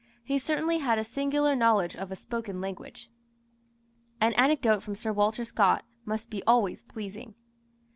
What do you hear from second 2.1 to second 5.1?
spoken language." An anecdote from